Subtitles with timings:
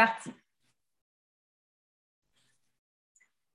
[0.00, 0.30] parti.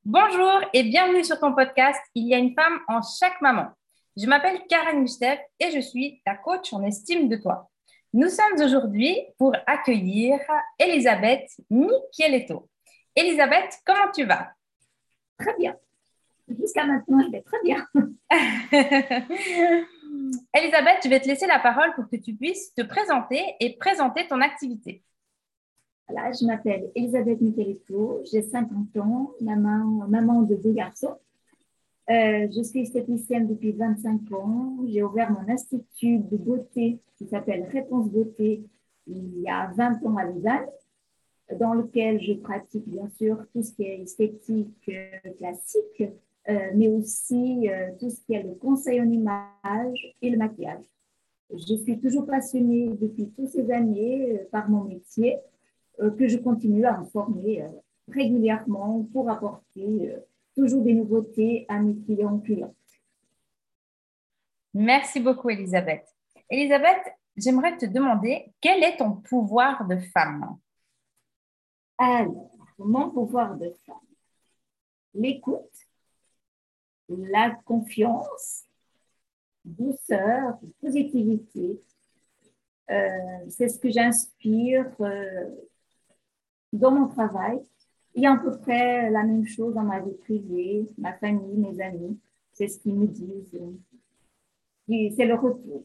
[0.03, 3.69] Bonjour et bienvenue sur ton podcast Il y a une femme en chaque maman.
[4.15, 7.71] Je m'appelle Karen Mustef et je suis ta coach en estime de toi.
[8.13, 10.39] Nous sommes aujourd'hui pour accueillir
[10.77, 12.69] Elisabeth Micheletto.
[13.15, 14.51] Elisabeth, comment tu vas?
[15.39, 15.75] Très bien.
[16.59, 17.87] Jusqu'à maintenant, je vais très bien.
[20.53, 24.27] Elisabeth, je vais te laisser la parole pour que tu puisses te présenter et présenter
[24.27, 25.01] ton activité.
[26.07, 31.15] Voilà, je m'appelle Elisabeth Micheletto, j'ai 50 ans, maman, maman de deux garçons.
[32.11, 34.77] Euh, je suis esthéticienne depuis 25 ans.
[34.87, 38.61] J'ai ouvert mon institut de beauté qui s'appelle Réponse Beauté
[39.07, 40.67] il y a 20 ans à Lausanne,
[41.59, 46.03] dans lequel je pratique bien sûr tout ce qui est esthétique euh, classique,
[46.49, 47.67] euh, mais aussi
[47.99, 50.85] tout ce qui est le conseil en image et le maquillage.
[51.51, 55.37] Je suis toujours passionnée depuis toutes ces années par mon métier,
[55.97, 57.65] que je continue à me former
[58.07, 60.15] régulièrement pour apporter
[60.55, 62.75] toujours des nouveautés à mes clients clients.
[64.73, 66.05] Merci beaucoup, Elisabeth.
[66.49, 70.57] Elisabeth, j'aimerais te demander quel est ton pouvoir de femme?
[71.97, 73.95] Alors, mon pouvoir de femme,
[75.13, 75.71] l'écoute,
[77.07, 78.63] la confiance,
[79.63, 81.81] douceur, positivité.
[82.91, 83.09] Euh,
[83.49, 85.49] c'est ce que j'inspire euh,
[86.75, 87.59] dans mon travail
[88.15, 92.19] et à peu près la même chose dans ma vie privée, ma famille, mes amis.
[92.53, 93.51] C'est ce qu'ils me disent.
[95.15, 95.83] C'est le retour.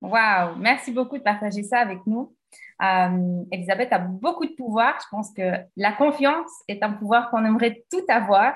[0.00, 2.34] Waouh, merci beaucoup de partager ça avec nous.
[2.82, 4.98] Euh, Elisabeth a beaucoup de pouvoir.
[5.02, 5.42] Je pense que
[5.76, 8.54] la confiance est un pouvoir qu'on aimerait tout avoir.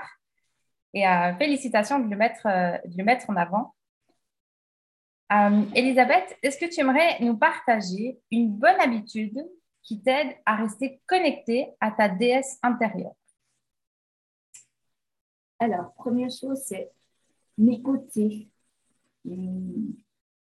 [0.95, 3.75] Et euh, félicitations de le, mettre, euh, de le mettre en avant.
[5.75, 9.45] Elisabeth, est-ce que tu aimerais nous partager une bonne habitude
[9.85, 13.15] qui t'aide à rester connecté à ta déesse intérieure
[15.59, 16.91] Alors, première chose, c'est
[17.59, 18.49] m'écouter,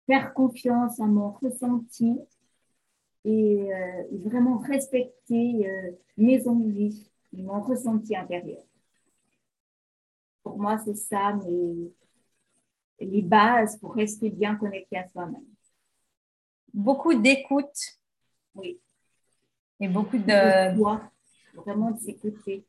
[0.06, 2.18] faire confiance à mon ressenti
[3.24, 8.62] et euh, vraiment respecter euh, mes envies, mon ressenti intérieur.
[10.42, 11.38] Pour moi, c'est ça
[12.98, 15.44] les bases pour rester bien connecté à soi-même.
[16.72, 17.98] Beaucoup d'écoute.
[18.54, 18.80] Oui
[19.82, 20.74] et beaucoup de.
[21.54, 22.64] vraiment de s'écouter.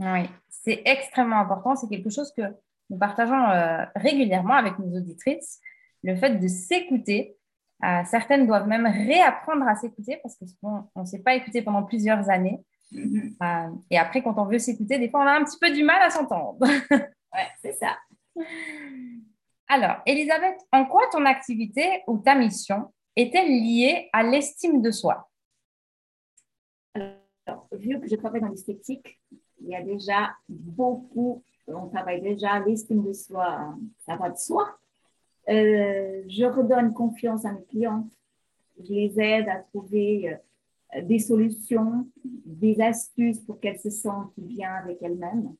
[0.00, 1.76] Oui, c'est extrêmement important.
[1.76, 2.42] C'est quelque chose que
[2.90, 5.60] nous partageons euh, régulièrement avec nos auditrices.
[6.02, 7.36] Le fait de s'écouter.
[7.84, 12.30] Euh, certaines doivent même réapprendre à s'écouter parce qu'on ne s'est pas écouté pendant plusieurs
[12.30, 12.64] années.
[12.92, 13.34] Mm-hmm.
[13.42, 15.82] Euh, et après, quand on veut s'écouter, des fois, on a un petit peu du
[15.82, 16.56] mal à s'entendre.
[16.90, 17.98] oui, c'est ça.
[19.68, 25.28] Alors, Elisabeth, en quoi ton activité ou ta mission est-elle liée à l'estime de soi?
[26.94, 29.20] Alors, vu que je travaille dans l'esthétique,
[29.60, 33.74] il y a déjà beaucoup, on travaille déjà l'estime de soi,
[34.06, 34.78] ça va de soi.
[35.48, 38.10] Euh, je redonne confiance à mes clientes.
[38.78, 40.38] Je les aide à trouver
[40.94, 45.54] euh, des solutions, des astuces pour qu'elles se sentent bien avec elles-mêmes,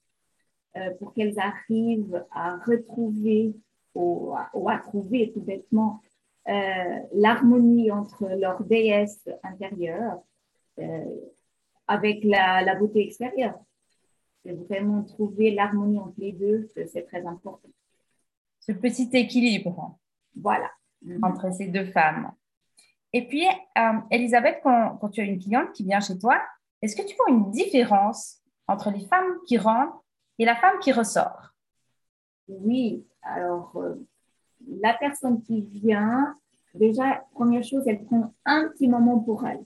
[0.77, 3.55] euh, pour qu'elles arrivent à retrouver
[3.95, 6.01] ou à, trouver tout bêtement
[7.13, 10.21] l'harmonie entre leur déesse intérieure
[11.87, 13.59] avec la, beauté extérieure.
[14.45, 17.71] C'est vraiment trouver l'harmonie entre les deux, c'est très important.
[18.61, 19.99] Ce petit équilibre.
[20.37, 20.71] Voilà.
[21.23, 22.33] Entre ces deux femmes.
[23.13, 26.41] Et puis, euh, Elisabeth, quand, tu as une cliente qui vient chez toi,
[26.83, 30.03] est-ce que tu vois une différence entre les femmes qui rentrent
[30.39, 31.55] et la femme qui ressort?
[32.49, 33.07] Oui.
[33.23, 33.95] Alors, euh,
[34.81, 36.35] la personne qui vient,
[36.75, 39.65] déjà, première chose, elle prend un petit moment pour elle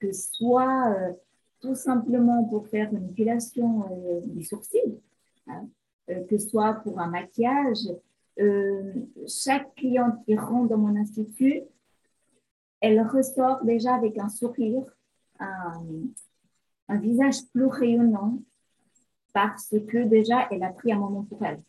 [0.00, 1.12] que soit euh,
[1.60, 4.98] tout simplement pour faire une épilation euh, des sourcils,
[5.46, 5.68] hein,
[6.08, 7.86] euh, que soit pour un maquillage.
[9.28, 11.60] chaque cliente qui rentre dans mon institut,
[12.80, 14.84] elle ressort déjà avec un sourire,
[15.38, 15.82] un,
[16.88, 18.38] un visage plus rayonnant,
[19.34, 21.60] parce que déjà, elle a pris un moment pour elle.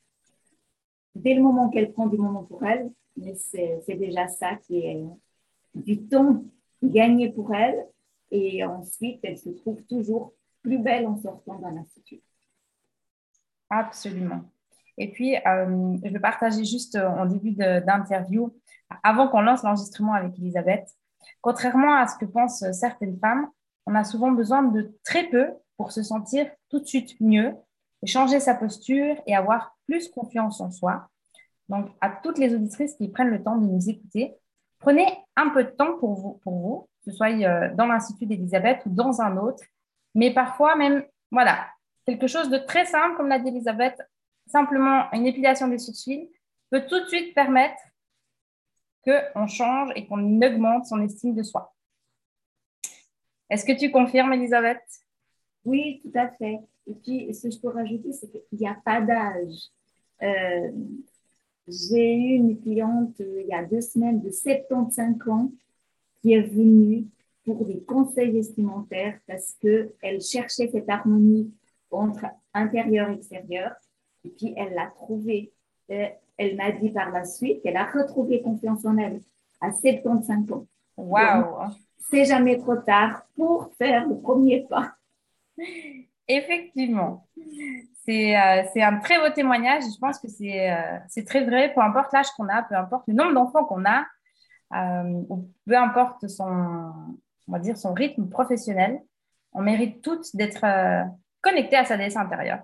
[1.13, 2.89] Dès le moment qu'elle prend du moment pour elle,
[3.35, 5.03] c'est déjà ça qui est
[5.75, 6.43] du temps
[6.81, 7.85] gagné pour elle
[8.31, 12.21] et ensuite, elle se trouve toujours plus belle en sortant d'un institut.
[13.69, 14.43] Absolument.
[14.97, 18.53] Et puis, euh, je vais partager juste euh, en début d'interview,
[19.03, 20.87] avant qu'on lance l'enregistrement avec Elisabeth,
[21.41, 23.47] contrairement à ce que pensent certaines femmes,
[23.85, 27.55] on a souvent besoin de très peu pour se sentir tout de suite mieux,
[28.05, 31.09] changer sa posture et avoir plus confiance en soi.
[31.69, 34.35] Donc, à toutes les auditrices qui prennent le temps de nous écouter,
[34.79, 35.05] prenez
[35.35, 38.81] un peu de temps pour vous, pour vous que ce soit euh, dans l'Institut d'Elisabeth
[38.85, 39.63] ou dans un autre.
[40.15, 41.67] Mais parfois même, voilà,
[42.05, 43.97] quelque chose de très simple, comme l'a dit Elisabeth,
[44.47, 46.29] simplement une épilation des sourcils
[46.69, 47.81] peut tout de suite permettre
[49.03, 51.73] qu'on change et qu'on augmente son estime de soi.
[53.49, 54.81] Est-ce que tu confirmes, Elisabeth
[55.65, 56.59] Oui, tout à fait.
[56.87, 59.69] Et puis, ce que je peux rajouter, c'est qu'il n'y a pas d'âge.
[60.21, 60.71] Euh,
[61.67, 65.51] j'ai eu une cliente euh, il y a deux semaines de 75 ans
[66.21, 67.07] qui est venue
[67.45, 71.51] pour des conseils vestimentaires parce qu'elle cherchait cette harmonie
[71.89, 73.71] entre intérieur et extérieur.
[74.23, 75.51] Et puis, elle l'a trouvée.
[75.89, 79.21] Elle m'a dit par la suite qu'elle a retrouvé confiance en elle
[79.59, 80.67] à 75 ans.
[80.97, 81.71] Waouh!
[82.09, 84.93] C'est jamais trop tard pour faire le premier pas.
[86.27, 87.27] Effectivement.
[88.09, 89.83] Euh, c'est un très beau témoignage.
[89.83, 93.13] Je pense que euh, c'est très vrai, peu importe l'âge qu'on a, peu importe le
[93.13, 94.05] nombre d'enfants qu'on a,
[94.73, 95.21] euh,
[95.65, 96.45] peu importe son,
[97.47, 99.01] on va dire son rythme professionnel,
[99.53, 100.65] on mérite toutes d'être
[101.41, 102.63] connectés à sa déesse intérieure.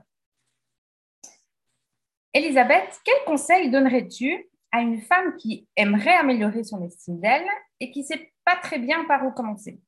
[2.33, 7.48] Elisabeth, quel conseil donnerais-tu à une femme qui aimerait améliorer son estime d'elle
[7.80, 9.81] et qui ne sait pas très bien par où commencer?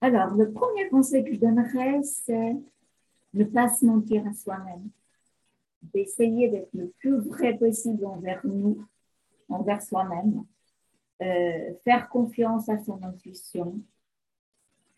[0.00, 2.56] Alors, le premier conseil que je donnerais, c'est
[3.34, 4.88] ne pas se mentir à soi-même,
[5.82, 8.86] d'essayer d'être le plus vrai possible envers nous,
[9.48, 10.44] envers soi-même,
[11.22, 13.80] euh, faire confiance à son intuition,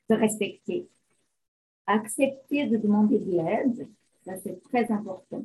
[0.09, 0.89] se respecter,
[1.87, 3.89] accepter de demander de l'aide,
[4.25, 5.45] ça c'est très important.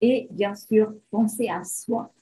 [0.00, 2.12] Et bien sûr, penser à soi,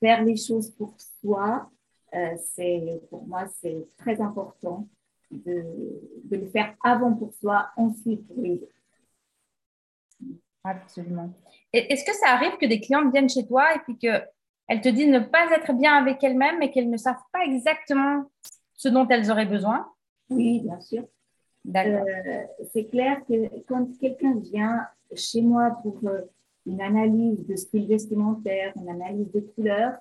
[0.00, 1.70] faire les choses pour soi,
[2.14, 4.88] euh, c'est pour moi c'est très important
[5.30, 5.64] de,
[6.24, 8.70] de, le faire avant pour soi, ensuite pour les autres.
[10.62, 11.30] Absolument.
[11.72, 13.98] Est-ce que ça arrive que des clientes viennent chez toi et puis
[14.68, 18.24] qu'elles te disent ne pas être bien avec elles-mêmes et qu'elles ne savent pas exactement
[18.74, 19.86] ce dont elles auraient besoin
[20.30, 21.04] Oui, bien sûr.
[21.74, 26.20] Euh, c'est clair que quand quelqu'un vient chez moi pour euh,
[26.66, 29.92] une analyse de style vestimentaire, une analyse de couleur,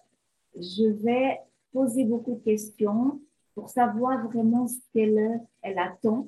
[0.55, 1.39] je vais
[1.71, 3.19] poser beaucoup de questions
[3.55, 6.27] pour savoir vraiment ce qu'elle elle attend.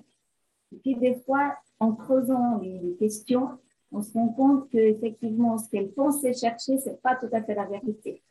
[0.71, 3.49] Et puis des fois, en creusant les questions,
[3.95, 7.65] on se rend compte qu'effectivement, ce qu'elle pensait chercher, c'est pas tout à fait la
[7.65, 8.21] vérité.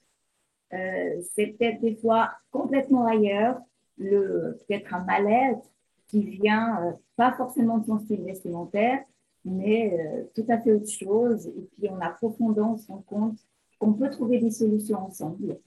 [0.74, 3.58] Euh, c'est peut-être des fois complètement ailleurs,
[3.96, 5.66] peut-être un mal-être
[6.08, 9.02] qui vient euh, pas forcément de son style vestimentaire,
[9.44, 11.46] mais euh, tout à fait autre chose.
[11.46, 13.38] Et puis en approfondant, on se rend compte
[13.78, 15.58] qu'on peut trouver des solutions ensemble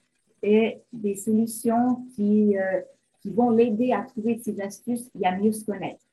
[0.43, 2.55] et des solutions qui,
[3.21, 6.05] qui vont l'aider à trouver ses astuces et à mieux se connaître.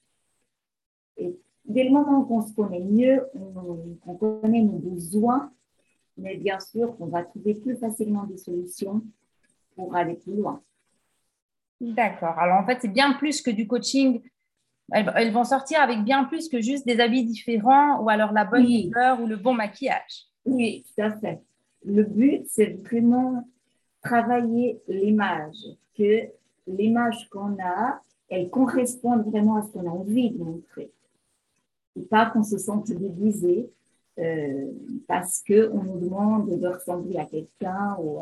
[1.19, 3.27] Et dès le moment qu'on se connaît mieux,
[4.05, 5.53] qu'on connaît nos besoins,
[6.17, 9.03] mais bien sûr qu'on va trouver plus facilement des solutions
[9.75, 10.63] pour aller plus loin.
[11.81, 12.39] D'accord.
[12.39, 14.23] Alors en fait, c'est bien plus que du coaching.
[14.93, 18.67] Elles, vont sortir avec bien plus que juste des habits différents ou alors la bonne
[18.67, 20.27] couleur ou le bon maquillage.
[20.45, 21.41] Oui, tout à fait.
[21.85, 23.49] Le but, c'est vraiment
[24.03, 25.57] travailler l'image,
[25.97, 26.29] que
[26.67, 30.93] l'image qu'on a, elle corresponde vraiment à ce qu'on a envie de montrer
[31.97, 33.71] et pas qu'on se sente déguisé
[34.19, 34.71] euh,
[35.09, 38.21] parce qu'on nous demande de ressembler à quelqu'un ou,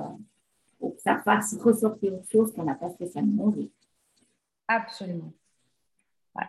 [0.80, 3.70] que ça fasse ressortir autre chose qu'on n'a pas spécialement envie.
[4.66, 5.32] Absolument.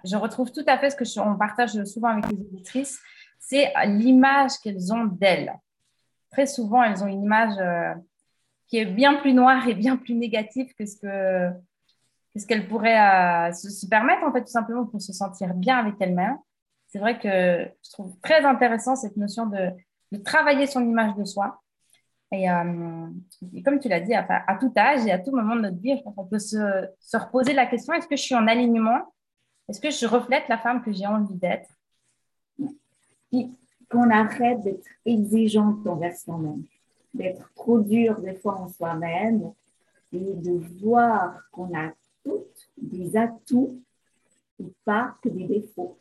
[0.05, 2.99] Je retrouve tout à fait ce que on partage souvent avec les auditrices,
[3.37, 5.53] c'est l'image qu'elles ont d'elles.
[6.31, 7.93] Très souvent, elles ont une image euh,
[8.67, 11.51] qui est bien plus noire et bien plus négative que ce que
[12.35, 15.77] ce qu'elles pourraient euh, se, se, permettre, en fait, tout simplement pour se sentir bien
[15.77, 16.37] avec elles-mêmes
[16.93, 19.71] c'est vrai que je trouve très intéressant cette notion de,
[20.23, 21.59] travailler son image de soi.
[22.31, 23.07] Et, euh,
[23.65, 26.23] comme tu l'as dit, à, tout âge et à tout moment de notre vie, on
[26.23, 26.85] peut se,
[27.17, 29.11] reposer la question est-ce que je suis en alignement?
[29.67, 31.69] Est-ce que je reflète la femme que j'ai envie d'être?
[33.89, 36.63] Qu'on arrête d'être exigeante envers soi-même,
[37.11, 39.51] d'être trop dur des fois en soi-même
[40.11, 41.91] et de voir qu'on a
[42.23, 43.81] toutes des atouts
[44.59, 45.97] et pas que des défauts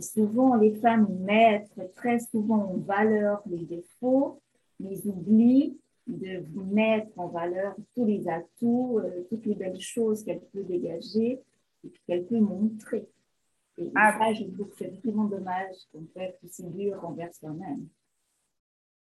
[0.00, 4.40] souvent les femmes mettent très souvent en valeur les défauts,
[4.80, 10.40] mais oublient de mettre en valeur tous les atouts, euh, toutes les belles choses qu'elle
[10.52, 11.40] peut dégager
[11.84, 13.06] et qu'elle peut montrer.
[13.76, 14.16] Et ah.
[14.18, 17.86] ça, je trouve que c'est vraiment dommage qu'on peut être aussi dur envers soi-même.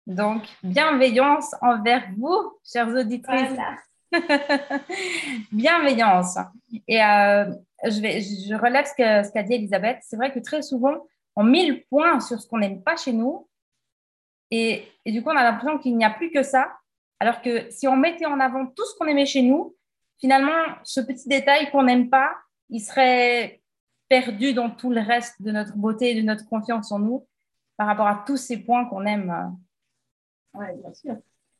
[0.07, 3.57] Donc, bienveillance envers vous, chers auditrices.
[5.51, 6.37] bienveillance.
[6.87, 9.99] Et euh, je, vais, je relève ce qu'a ce dit Elisabeth.
[10.01, 10.95] C'est vrai que très souvent,
[11.35, 13.47] on met le point sur ce qu'on n'aime pas chez nous.
[14.51, 16.75] Et, et, du coup, on a l'impression qu'il n'y a plus que ça.
[17.19, 19.75] Alors que si on mettait en avant tout ce qu'on aimait chez nous,
[20.19, 22.33] finalement, ce petit détail qu'on n'aime pas,
[22.69, 23.61] il serait
[24.07, 27.27] perdu dans tout le reste de notre beauté et de notre confiance en nous
[27.77, 29.55] par rapport à tous ces points qu'on aime.
[30.53, 31.17] Oui, bien sûr.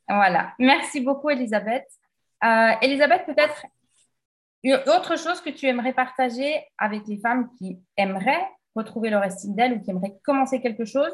[0.08, 0.54] Voilà.
[0.58, 1.88] Merci beaucoup, Elisabeth.
[2.44, 3.66] Euh, Elisabeth, peut-être
[4.66, 9.74] autre chose que tu aimerais partager avec les femmes qui aimeraient retrouver leur estime d'elles
[9.74, 11.12] ou qui aimeraient commencer quelque chose,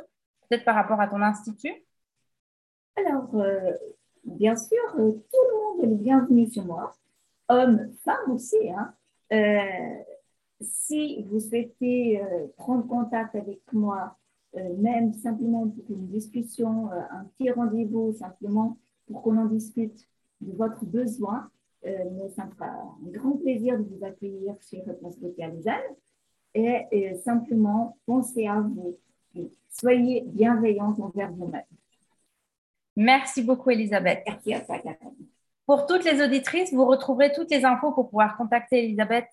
[0.50, 1.74] peut-être par rapport à ton institut?
[2.96, 3.74] Alors, euh,
[4.24, 6.94] bien sûr, euh, tout le monde est le bienvenu chez moi,
[7.50, 8.70] hommes, femmes aussi.
[8.70, 8.94] Hein.
[9.34, 10.04] Euh,
[10.62, 12.22] si vous souhaitez
[12.56, 14.18] prendre contact avec moi,
[14.54, 20.08] même simplement pour une discussion, un petit rendez-vous, simplement pour qu'on en discute
[20.40, 21.50] de votre besoin,
[21.86, 25.50] mais ça me fera un grand plaisir de vous accueillir chez Réponse Beauté à
[26.56, 28.98] et, simplement pensez à vous.
[29.70, 31.64] Soyez bienveillante envers vous-même.
[32.96, 34.24] Merci beaucoup, Elisabeth.
[34.26, 34.80] Merci à toi,
[35.66, 39.28] Pour toutes les auditrices, vous retrouverez toutes les infos pour pouvoir contacter Elisabeth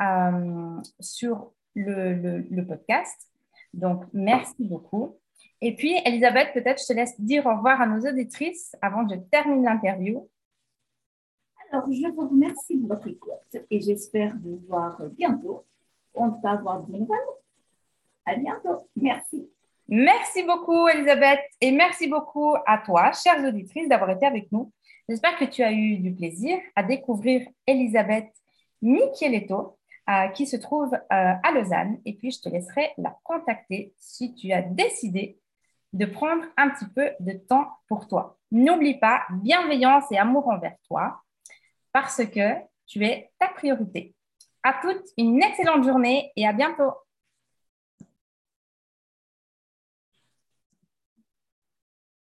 [0.00, 3.28] euh, sur le, le, podcast.
[3.74, 5.18] Donc, merci beaucoup.
[5.60, 9.14] Et puis, Elisabeth, peut-être je te laisse dire au revoir à nos auditrices avant que
[9.14, 10.28] je termine l'interview.
[11.70, 15.64] Alors, je vous remercie de votre écoute et j'espère vous voir bientôt
[16.16, 17.18] on va avoir de nouvelles.
[18.24, 18.88] À bientôt.
[18.96, 19.48] Merci.
[19.88, 21.40] Merci beaucoup, Elisabeth.
[21.60, 24.72] Et merci beaucoup à toi, chères auditrices, d'avoir été avec nous.
[25.08, 28.32] J'espère que tu as eu du plaisir à découvrir Elisabeth
[28.82, 32.00] Micheletto, euh, qui se trouve euh, à Lausanne.
[32.04, 35.38] Et puis, je te laisserai la contacter si tu as décidé
[35.92, 38.36] de prendre un petit peu de temps pour toi.
[38.50, 41.20] N'oublie pas bienveillance et amour envers toi
[41.96, 44.14] parce que tu es ta priorité.
[44.62, 46.92] À toutes, une excellente journée et à bientôt.